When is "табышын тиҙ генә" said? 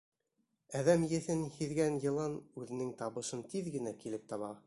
3.03-3.97